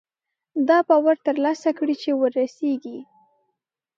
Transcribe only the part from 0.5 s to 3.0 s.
دا باور ترلاسه کړي چې وررسېږي.